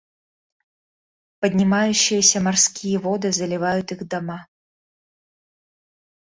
[1.41, 4.47] Поднимающиеся морские воды заливают их дома.